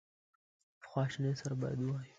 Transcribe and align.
په 0.81 0.87
خواشینی 0.91 1.33
سره 1.41 1.53
باید 1.61 1.79
ووایو. 1.81 2.09